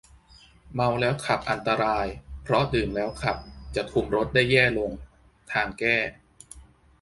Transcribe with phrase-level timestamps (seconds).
[0.73, 2.07] เมาแล้วขับอันตราย
[2.43, 3.37] เพราะดื่มแล้วขับ
[3.75, 4.91] จะคุมรถได้แย่ลง
[5.51, 5.97] ทางแก้